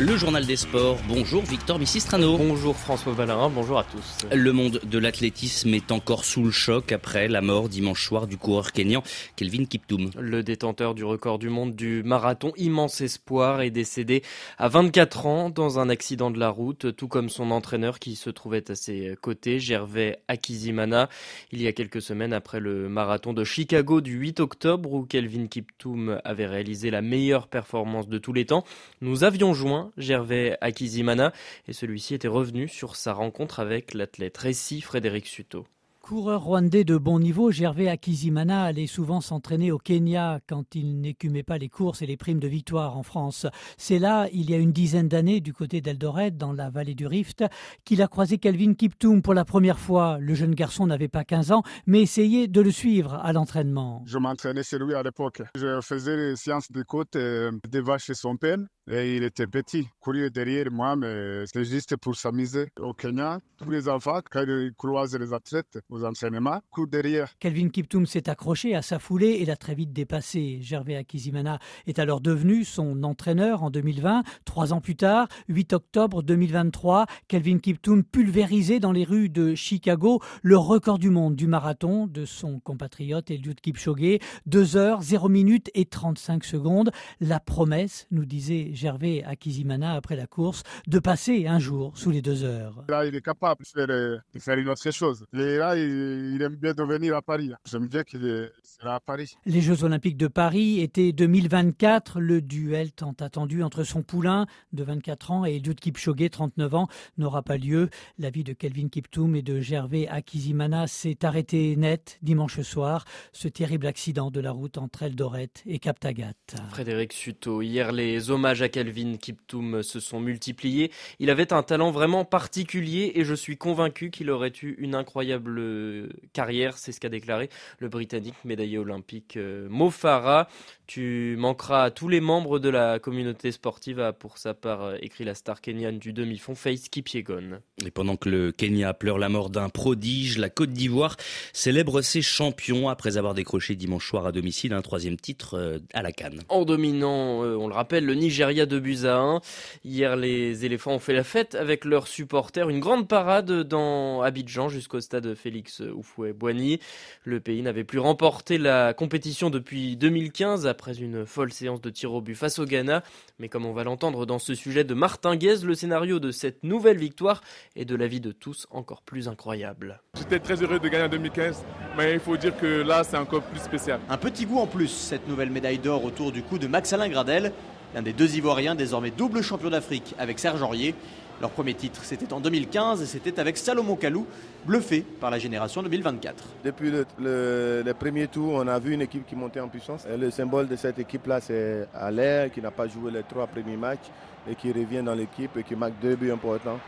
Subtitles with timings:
[0.00, 0.96] le journal des sports.
[1.08, 2.38] Bonjour Victor Missistrano.
[2.38, 4.26] Bonjour François Valerin, bonjour à tous.
[4.34, 8.38] Le monde de l'athlétisme est encore sous le choc après la mort dimanche soir du
[8.38, 9.02] coureur kényan
[9.36, 10.10] Kelvin Kiptoum.
[10.18, 14.22] Le détenteur du record du monde du marathon Immense Espoir est décédé
[14.56, 18.30] à 24 ans dans un accident de la route, tout comme son entraîneur qui se
[18.30, 21.10] trouvait à ses côtés, Gervais Akizimana.
[21.52, 25.46] Il y a quelques semaines après le marathon de Chicago du 8 octobre où Kelvin
[25.46, 28.64] Kiptoum avait réalisé la meilleure performance de tous les temps,
[29.02, 31.32] nous avions joint Gervais Akizimana
[31.68, 35.66] et celui-ci était revenu sur sa rencontre avec l'athlète Récy Frédéric Suto.
[36.00, 41.44] Coureur rwandais de bon niveau, Gervais Akizimana allait souvent s'entraîner au Kenya quand il n'écumait
[41.44, 43.46] pas les courses et les primes de victoire en France.
[43.76, 47.06] C'est là, il y a une dizaine d'années, du côté d'Eldoret, dans la vallée du
[47.06, 47.44] Rift,
[47.84, 50.18] qu'il a croisé Kelvin Kiptoum pour la première fois.
[50.18, 54.02] Le jeune garçon n'avait pas 15 ans, mais essayait de le suivre à l'entraînement.
[54.06, 55.42] Je m'entraînais chez lui à l'époque.
[55.54, 58.58] Je faisais les séances de côte euh, devant chez son père.
[58.92, 62.70] Et il était petit, courir derrière moi, mais c'est juste pour s'amuser.
[62.80, 67.32] Au Kenya, tous les enfants, quand ils croisent les athlètes aux entraînements, courent derrière.
[67.38, 70.58] Kelvin Kiptoum s'est accroché à sa foulée et l'a très vite dépassé.
[70.60, 74.24] Gervais Akizimana est alors devenu son entraîneur en 2020.
[74.44, 80.20] Trois ans plus tard, 8 octobre 2023, Kelvin Kiptoum pulvérisé dans les rues de Chicago
[80.42, 84.18] le record du monde du marathon de son compatriote Eliud Kipchoge.
[84.46, 86.90] 2 heures, 0 minutes et 35 secondes.
[87.20, 92.22] La promesse, nous disait Gervais Akizimana après la course de passer un jour sous les
[92.22, 92.82] deux heures.
[92.88, 95.26] Là, il est capable de faire, de faire une autre chose.
[95.34, 97.50] Et là, il, il aime bien de venir à Paris.
[97.70, 99.36] J'aime bien qu'il sera à Paris.
[99.44, 102.20] Les Jeux Olympiques de Paris étaient 2024.
[102.20, 106.88] Le duel tant attendu entre son poulain de 24 ans et Eliud Kipchoge, 39 ans,
[107.18, 107.90] n'aura pas lieu.
[108.18, 113.04] La vie de Kelvin Kiptoum et de Gervais Akizimana s'est arrêtée net dimanche soir.
[113.32, 116.32] Ce terrible accident de la route entre Eldoret et Cap-Tagat.
[116.70, 120.90] Frédéric Suto, hier les hommages à Kelvin Kiptoum se sont multipliés.
[121.18, 126.08] Il avait un talent vraiment particulier et je suis convaincu qu'il aurait eu une incroyable
[126.32, 130.48] carrière, c'est ce qu'a déclaré le Britannique médaillé olympique euh, Mo Farah.
[130.86, 134.96] Tu manqueras à tous les membres de la communauté sportive, a pour sa part euh,
[135.02, 137.60] écrit la star kenyane du demi-fond Faith Kipyegon.
[137.84, 141.16] Et pendant que le Kenya pleure la mort d'un prodige, la Côte d'Ivoire
[141.52, 146.02] célèbre ses champions après avoir décroché dimanche soir à domicile un troisième titre euh, à
[146.02, 146.40] la Cannes.
[146.48, 149.40] En dominant, on le rappelle, le Nigeria de buts à 1.
[149.84, 152.68] Hier, les éléphants ont fait la fête avec leurs supporters.
[152.68, 156.80] Une grande parade dans Abidjan jusqu'au stade Félix Houphouët-Boigny.
[157.24, 162.12] Le pays n'avait plus remporté la compétition depuis 2015 après une folle séance de tir
[162.12, 163.04] au but face au Ghana.
[163.38, 166.64] Mais comme on va l'entendre dans ce sujet de Martin Guez, le scénario de cette
[166.64, 167.42] nouvelle victoire
[167.76, 170.00] est de la vie de tous encore plus incroyable.
[170.16, 171.64] J'étais très heureux de gagner en 2015,
[171.96, 174.00] mais il faut dire que là, c'est encore plus spécial.
[174.08, 177.52] Un petit goût en plus, cette nouvelle médaille d'or autour du cou de Max-Alain Gradel,
[177.94, 180.94] l'un des deux Ivoiriens désormais double champion d'Afrique avec Serge Aurier.
[181.40, 184.26] Leur premier titre, c'était en 2015 et c'était avec Salomon Kalou,
[184.66, 186.44] bluffé par la génération 2024.
[186.64, 190.06] Depuis le, premier tour, on a vu une équipe qui montait en puissance.
[190.06, 194.10] Le symbole de cette équipe-là, c'est Allaire, qui n'a pas joué les trois premiers matchs
[194.50, 196.78] et qui revient dans l'équipe et qui marque deux buts importants.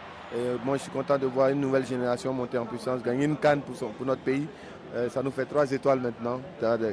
[0.64, 3.60] Moi, je suis content de voir une nouvelle génération monter en puissance, gagner une canne
[3.62, 4.46] pour notre pays.
[4.94, 6.40] Euh, ça nous fait trois étoiles maintenant.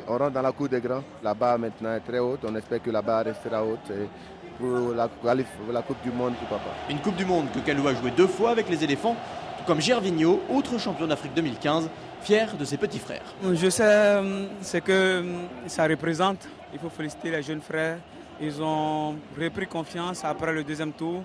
[0.07, 1.03] On rentre dans la cour des grands.
[1.21, 2.39] La barre maintenant est très haute.
[2.45, 3.91] On espère que la barre restera haute.
[3.91, 4.07] Et
[4.57, 6.73] pour la, la, Coupe du Monde, pourquoi pas.
[6.89, 9.15] Une Coupe du Monde que Kalou a joué deux fois avec les éléphants,
[9.57, 11.89] tout comme Gervinho, autre champion d'Afrique 2015,
[12.21, 13.23] fier de ses petits frères.
[13.53, 14.21] Je sais
[14.61, 15.23] ce que
[15.67, 16.47] ça représente.
[16.73, 17.97] Il faut féliciter les jeunes frères.
[18.41, 21.23] Ils ont repris confiance après le deuxième tour.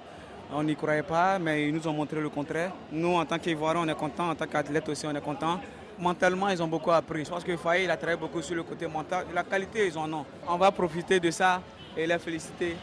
[0.53, 2.73] On n'y croyait pas, mais ils nous ont montré le contraire.
[2.93, 4.31] Nous, en tant qu'Ivoiriens, on est contents.
[4.31, 5.61] En tant qu'athlètes aussi, on est contents.
[5.99, 7.25] Mentalement, ils ont beaucoup appris.
[7.25, 9.27] Je pense que Faye, il a travaillé beaucoup sur le côté mental.
[9.35, 10.25] La qualité, ils en ont.
[10.49, 11.61] On va profiter de ça
[11.97, 12.77] et les féliciter.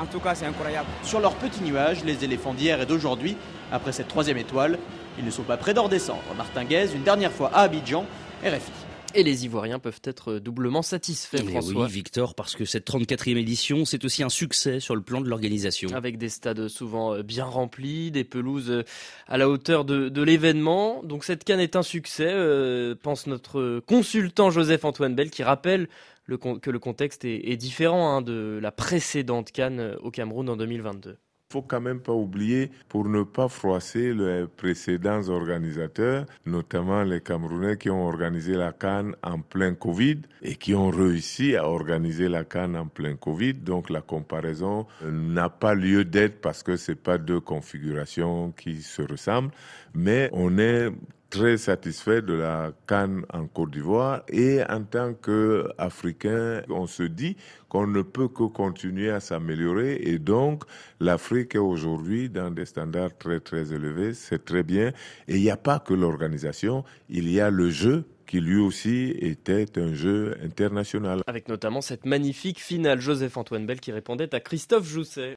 [0.00, 0.88] En tout cas, c'est incroyable.
[1.02, 3.36] Sur leur petit nuage, les éléphants d'hier et d'aujourd'hui,
[3.70, 4.78] après cette troisième étoile,
[5.18, 6.22] ils ne sont pas prêts d'en redescendre.
[6.36, 8.04] Martin Guez, une dernière fois à Abidjan,
[8.44, 8.72] RFI.
[9.16, 11.84] Et les Ivoiriens peuvent être doublement satisfaits, Mais François.
[11.84, 15.28] Oui, Victor, parce que cette 34e édition, c'est aussi un succès sur le plan de
[15.28, 15.88] l'organisation.
[15.94, 18.84] Avec des stades souvent bien remplis, des pelouses
[19.26, 21.02] à la hauteur de, de l'événement.
[21.02, 25.88] Donc cette canne est un succès, euh, pense notre consultant Joseph-Antoine Bell, qui rappelle
[26.26, 30.56] le, que le contexte est, est différent hein, de la précédente canne au Cameroun en
[30.56, 31.16] 2022
[31.52, 37.78] faut quand même pas oublier, pour ne pas froisser les précédents organisateurs, notamment les Camerounais
[37.78, 42.44] qui ont organisé la Cannes en plein Covid et qui ont réussi à organiser la
[42.44, 43.54] Cannes en plein Covid.
[43.54, 49.02] Donc la comparaison n'a pas lieu d'être parce que c'est pas deux configurations qui se
[49.02, 49.52] ressemblent,
[49.94, 50.90] mais on est
[51.30, 57.36] très satisfait de la Cannes en Côte d'Ivoire et en tant qu'Africain, on se dit
[57.68, 60.64] qu'on ne peut que continuer à s'améliorer et donc
[61.00, 64.92] l'Afrique est aujourd'hui dans des standards très très élevés, c'est très bien
[65.28, 69.14] et il n'y a pas que l'organisation, il y a le jeu qui lui aussi
[69.20, 71.20] était un jeu international.
[71.26, 75.34] Avec notamment cette magnifique finale, Joseph-Antoine Bell qui répondait à Christophe Jousset.